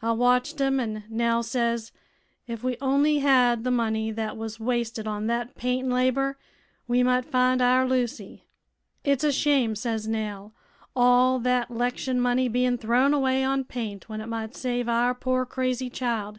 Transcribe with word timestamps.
I 0.00 0.12
watched 0.12 0.60
'em, 0.60 0.78
an' 0.78 1.02
Nell 1.10 1.42
says 1.42 1.90
if 2.46 2.62
we 2.62 2.76
on'y 2.80 3.18
had 3.18 3.64
th' 3.64 3.72
money 3.72 4.12
thet 4.12 4.36
was 4.36 4.60
wasted 4.60 5.08
on 5.08 5.26
thet 5.26 5.56
paint 5.56 5.86
an' 5.86 5.90
labor, 5.90 6.38
we 6.86 7.02
might 7.02 7.24
find 7.24 7.60
our 7.60 7.84
Lucy. 7.84 8.44
'It's 9.02 9.24
a 9.24 9.32
shame,' 9.32 9.74
says 9.74 10.06
Nell, 10.06 10.54
'all 10.94 11.40
thet 11.40 11.68
'lection 11.68 12.20
money 12.20 12.46
bein' 12.48 12.78
thrown 12.78 13.12
away 13.12 13.42
on 13.42 13.64
paint 13.64 14.08
when 14.08 14.20
it 14.20 14.28
might 14.28 14.54
save 14.54 14.88
our 14.88 15.16
poor 15.16 15.44
crazy 15.44 15.90
child.' 15.90 16.38